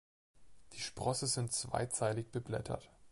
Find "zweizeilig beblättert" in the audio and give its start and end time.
1.53-2.89